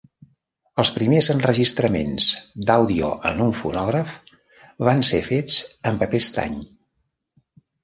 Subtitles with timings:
[0.83, 2.29] Els primers enregistraments
[2.71, 4.17] d'àudio en un fonògraf
[4.91, 5.61] van ser fets
[5.93, 6.59] en paper estany.